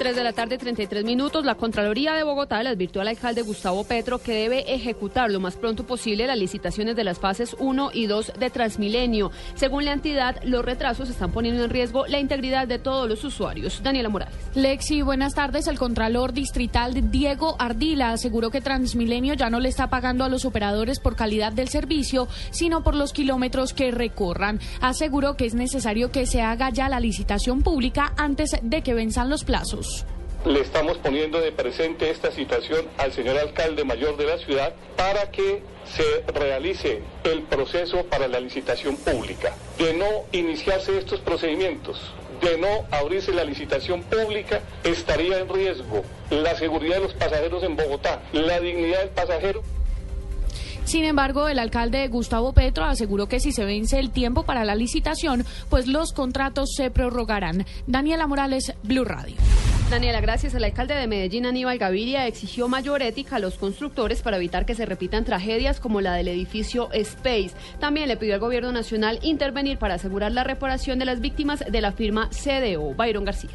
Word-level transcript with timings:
3 0.00 0.16
de 0.16 0.24
la 0.24 0.32
tarde, 0.32 0.56
33 0.56 1.04
minutos. 1.04 1.44
La 1.44 1.56
Contraloría 1.56 2.14
de 2.14 2.22
Bogotá 2.22 2.62
le 2.62 2.70
advirtió 2.70 3.02
al 3.02 3.08
alcalde 3.08 3.42
Gustavo 3.42 3.84
Petro 3.84 4.18
que 4.18 4.32
debe 4.32 4.74
ejecutar 4.74 5.30
lo 5.30 5.40
más 5.40 5.56
pronto 5.56 5.84
posible 5.84 6.26
las 6.26 6.38
licitaciones 6.38 6.96
de 6.96 7.04
las 7.04 7.18
fases 7.18 7.54
1 7.58 7.90
y 7.92 8.06
2 8.06 8.32
de 8.38 8.48
Transmilenio. 8.48 9.30
Según 9.56 9.84
la 9.84 9.92
entidad, 9.92 10.42
los 10.42 10.64
retrasos 10.64 11.10
están 11.10 11.32
poniendo 11.32 11.62
en 11.62 11.68
riesgo 11.68 12.06
la 12.06 12.18
integridad 12.18 12.66
de 12.66 12.78
todos 12.78 13.10
los 13.10 13.22
usuarios. 13.24 13.82
Daniela 13.82 14.08
Morales. 14.08 14.34
Lexi, 14.54 15.02
buenas 15.02 15.34
tardes. 15.34 15.66
El 15.66 15.78
Contralor 15.78 16.32
Distrital 16.32 17.10
Diego 17.10 17.56
Ardila 17.58 18.12
aseguró 18.12 18.50
que 18.50 18.62
Transmilenio 18.62 19.34
ya 19.34 19.50
no 19.50 19.60
le 19.60 19.68
está 19.68 19.90
pagando 19.90 20.24
a 20.24 20.30
los 20.30 20.46
operadores 20.46 20.98
por 20.98 21.14
calidad 21.14 21.52
del 21.52 21.68
servicio, 21.68 22.26
sino 22.52 22.82
por 22.82 22.94
los 22.94 23.12
kilómetros 23.12 23.74
que 23.74 23.90
recorran. 23.90 24.60
Aseguró 24.80 25.36
que 25.36 25.44
es 25.44 25.52
necesario 25.52 26.10
que 26.10 26.24
se 26.24 26.40
haga 26.40 26.70
ya 26.70 26.88
la 26.88 27.00
licitación 27.00 27.60
pública 27.60 28.14
antes 28.16 28.56
de 28.62 28.80
que 28.80 28.94
venzan 28.94 29.28
los 29.28 29.44
plazos. 29.44 29.89
Le 30.44 30.60
estamos 30.60 30.96
poniendo 30.96 31.38
de 31.38 31.52
presente 31.52 32.08
esta 32.08 32.32
situación 32.32 32.86
al 32.96 33.12
señor 33.12 33.36
alcalde 33.36 33.84
mayor 33.84 34.16
de 34.16 34.24
la 34.24 34.38
ciudad 34.38 34.72
para 34.96 35.30
que 35.30 35.62
se 35.84 36.24
realice 36.32 37.02
el 37.24 37.42
proceso 37.42 38.04
para 38.04 38.26
la 38.26 38.40
licitación 38.40 38.96
pública. 38.96 39.54
De 39.78 39.92
no 39.92 40.06
iniciarse 40.32 40.96
estos 40.96 41.20
procedimientos, 41.20 42.00
de 42.40 42.56
no 42.56 42.86
abrirse 42.90 43.34
la 43.34 43.44
licitación 43.44 44.02
pública, 44.02 44.62
estaría 44.82 45.40
en 45.40 45.48
riesgo 45.48 46.04
la 46.30 46.56
seguridad 46.56 46.96
de 46.96 47.02
los 47.02 47.14
pasajeros 47.14 47.62
en 47.62 47.76
Bogotá, 47.76 48.22
la 48.32 48.60
dignidad 48.60 49.00
del 49.00 49.10
pasajero. 49.10 49.62
Sin 50.84 51.04
embargo, 51.04 51.48
el 51.48 51.58
alcalde 51.58 52.08
Gustavo 52.08 52.54
Petro 52.54 52.84
aseguró 52.84 53.28
que 53.28 53.40
si 53.40 53.52
se 53.52 53.64
vence 53.66 53.98
el 53.98 54.10
tiempo 54.10 54.44
para 54.44 54.64
la 54.64 54.74
licitación, 54.74 55.44
pues 55.68 55.86
los 55.86 56.12
contratos 56.12 56.70
se 56.74 56.90
prorrogarán. 56.90 57.66
Daniela 57.86 58.26
Morales, 58.26 58.72
Blue 58.82 59.04
Radio. 59.04 59.36
Daniela, 59.90 60.20
gracias. 60.20 60.54
El 60.54 60.62
alcalde 60.62 60.94
de 60.94 61.08
Medellín, 61.08 61.46
Aníbal 61.46 61.76
Gaviria, 61.76 62.28
exigió 62.28 62.68
mayor 62.68 63.02
ética 63.02 63.36
a 63.36 63.38
los 63.40 63.56
constructores 63.56 64.22
para 64.22 64.36
evitar 64.36 64.64
que 64.64 64.76
se 64.76 64.86
repitan 64.86 65.24
tragedias 65.24 65.80
como 65.80 66.00
la 66.00 66.14
del 66.14 66.28
edificio 66.28 66.92
Space. 66.92 67.50
También 67.80 68.06
le 68.06 68.16
pidió 68.16 68.34
al 68.34 68.40
gobierno 68.40 68.70
nacional 68.70 69.18
intervenir 69.22 69.78
para 69.78 69.94
asegurar 69.94 70.30
la 70.30 70.44
reparación 70.44 71.00
de 71.00 71.06
las 71.06 71.20
víctimas 71.20 71.64
de 71.68 71.80
la 71.80 71.90
firma 71.90 72.30
CDO. 72.30 72.94
Byron 72.94 73.24
García. 73.24 73.50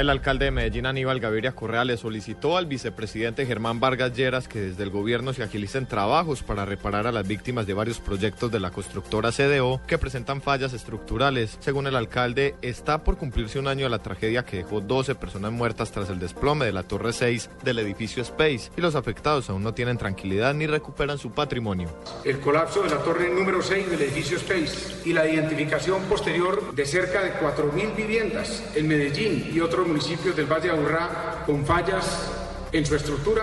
El 0.00 0.08
alcalde 0.08 0.46
de 0.46 0.50
Medellín, 0.50 0.86
Aníbal 0.86 1.20
Gaviria 1.20 1.52
Correa, 1.52 1.84
le 1.84 1.98
solicitó 1.98 2.56
al 2.56 2.64
vicepresidente 2.64 3.44
Germán 3.44 3.80
Vargas 3.80 4.16
Lleras 4.16 4.48
que 4.48 4.58
desde 4.58 4.82
el 4.82 4.88
gobierno 4.88 5.34
se 5.34 5.42
agilicen 5.42 5.84
trabajos 5.84 6.42
para 6.42 6.64
reparar 6.64 7.06
a 7.06 7.12
las 7.12 7.28
víctimas 7.28 7.66
de 7.66 7.74
varios 7.74 8.00
proyectos 8.00 8.50
de 8.50 8.60
la 8.60 8.70
constructora 8.70 9.30
CDO 9.30 9.82
que 9.86 9.98
presentan 9.98 10.40
fallas 10.40 10.72
estructurales. 10.72 11.58
Según 11.60 11.86
el 11.86 11.96
alcalde, 11.96 12.54
está 12.62 13.04
por 13.04 13.18
cumplirse 13.18 13.58
un 13.58 13.68
año 13.68 13.84
de 13.84 13.90
la 13.90 13.98
tragedia 13.98 14.42
que 14.42 14.56
dejó 14.56 14.80
12 14.80 15.16
personas 15.16 15.52
muertas 15.52 15.92
tras 15.92 16.08
el 16.08 16.18
desplome 16.18 16.64
de 16.64 16.72
la 16.72 16.84
Torre 16.84 17.12
6 17.12 17.50
del 17.62 17.80
edificio 17.80 18.22
Space 18.22 18.70
y 18.78 18.80
los 18.80 18.94
afectados 18.94 19.50
aún 19.50 19.62
no 19.62 19.74
tienen 19.74 19.98
tranquilidad 19.98 20.54
ni 20.54 20.66
recuperan 20.66 21.18
su 21.18 21.32
patrimonio. 21.32 21.90
El 22.24 22.40
colapso 22.40 22.82
de 22.84 22.88
la 22.88 23.02
torre 23.02 23.28
número 23.28 23.60
6 23.60 23.90
del 23.90 24.00
edificio 24.00 24.38
Space 24.38 25.02
y 25.04 25.12
la 25.12 25.28
identificación 25.28 26.00
posterior 26.04 26.74
de 26.74 26.86
cerca 26.86 27.22
de 27.22 27.34
4.000 27.34 27.94
viviendas 27.94 28.64
en 28.74 28.88
Medellín 28.88 29.50
y 29.52 29.60
otros 29.60 29.89
municipios 29.90 30.36
del 30.36 30.46
Valle 30.46 30.68
de 30.68 30.70
Aburrá 30.70 31.42
con 31.44 31.66
fallas 31.66 32.30
en 32.72 32.86
su 32.86 32.94
estructura, 32.94 33.42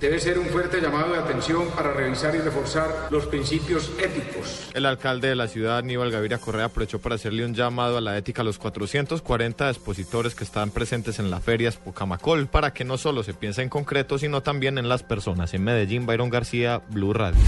debe 0.00 0.18
ser 0.18 0.38
un 0.38 0.46
fuerte 0.46 0.80
llamado 0.80 1.12
de 1.12 1.18
atención 1.18 1.68
para 1.68 1.92
revisar 1.92 2.34
y 2.34 2.38
reforzar 2.38 3.08
los 3.10 3.26
principios 3.26 3.90
éticos. 4.02 4.70
El 4.72 4.86
alcalde 4.86 5.28
de 5.28 5.36
la 5.36 5.48
ciudad, 5.48 5.76
Aníbal 5.78 6.10
Gaviria 6.10 6.38
Correa, 6.38 6.64
aprovechó 6.64 6.98
para 6.98 7.16
hacerle 7.16 7.44
un 7.44 7.54
llamado 7.54 7.98
a 7.98 8.00
la 8.00 8.16
ética 8.16 8.40
a 8.40 8.44
los 8.44 8.56
440 8.56 9.68
expositores 9.68 10.34
que 10.34 10.44
están 10.44 10.70
presentes 10.70 11.18
en 11.18 11.30
la 11.30 11.40
feria 11.40 11.70
Spocamacol 11.70 12.46
para 12.46 12.72
que 12.72 12.84
no 12.84 12.96
solo 12.96 13.22
se 13.22 13.34
piense 13.34 13.60
en 13.60 13.68
concreto, 13.68 14.16
sino 14.16 14.42
también 14.42 14.78
en 14.78 14.88
las 14.88 15.02
personas. 15.02 15.52
En 15.52 15.62
Medellín, 15.62 16.06
Byron 16.06 16.30
García, 16.30 16.80
Blue 16.88 17.12
Radio. 17.12 17.42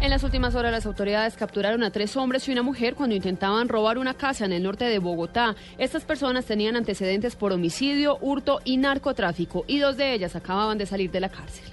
En 0.00 0.08
las 0.08 0.24
últimas 0.24 0.54
horas 0.54 0.72
las 0.72 0.86
autoridades 0.86 1.36
capturaron 1.36 1.82
a 1.82 1.90
tres 1.90 2.16
hombres 2.16 2.48
y 2.48 2.52
una 2.52 2.62
mujer 2.62 2.94
cuando 2.94 3.14
intentaban 3.14 3.68
robar 3.68 3.98
una 3.98 4.14
casa 4.14 4.46
en 4.46 4.52
el 4.52 4.62
norte 4.62 4.86
de 4.86 4.98
Bogotá. 4.98 5.56
Estas 5.76 6.04
personas 6.04 6.46
tenían 6.46 6.74
antecedentes 6.74 7.36
por 7.36 7.52
homicidio, 7.52 8.16
hurto 8.22 8.60
y 8.64 8.78
narcotráfico 8.78 9.64
y 9.66 9.78
dos 9.78 9.98
de 9.98 10.14
ellas 10.14 10.34
acababan 10.36 10.78
de 10.78 10.86
salir 10.86 11.10
de 11.10 11.20
la 11.20 11.28
cárcel. 11.28 11.66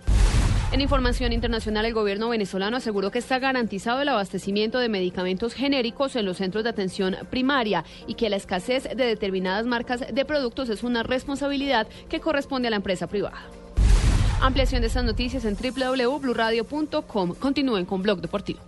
En 0.73 0.81
información 0.81 1.31
internacional, 1.31 1.85
el 1.85 1.93
gobierno 1.93 2.27
venezolano 2.27 2.75
aseguró 2.75 3.11
que 3.11 3.19
está 3.19 3.39
garantizado 3.39 4.01
el 4.01 4.09
abastecimiento 4.09 4.79
de 4.79 4.89
medicamentos 4.89 5.53
genéricos 5.53 6.17
en 6.17 6.25
los 6.25 6.35
centros 6.35 6.65
de 6.65 6.71
atención 6.71 7.15
primaria 7.29 7.85
y 8.07 8.15
que 8.15 8.29
la 8.29 8.35
escasez 8.35 8.83
de 8.83 9.05
determinadas 9.05 9.65
marcas 9.65 10.03
de 10.13 10.25
productos 10.25 10.67
es 10.67 10.83
una 10.83 11.01
responsabilidad 11.01 11.87
que 12.09 12.19
corresponde 12.19 12.67
a 12.67 12.71
la 12.71 12.77
empresa 12.77 13.07
privada. 13.07 13.39
Ampliación 14.41 14.81
de 14.81 14.87
estas 14.87 15.03
noticias 15.03 15.45
en 15.45 15.55
www.bluradio.com. 15.55 17.33
Continúen 17.35 17.85
con 17.85 18.03
Blog 18.03 18.21
Deportivo. 18.21 18.59